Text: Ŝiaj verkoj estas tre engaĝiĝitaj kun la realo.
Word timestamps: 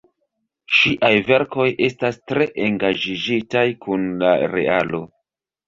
Ŝiaj 0.77 1.11
verkoj 1.27 1.65
estas 1.89 2.17
tre 2.33 2.49
engaĝiĝitaj 2.71 3.65
kun 3.87 4.11
la 4.25 4.35
realo. 4.59 5.07